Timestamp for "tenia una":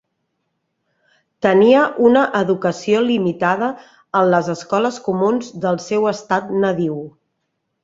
1.45-2.23